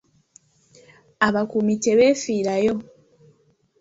Abakuumi 1.27 1.75
tebeefiirayo. 1.83 2.73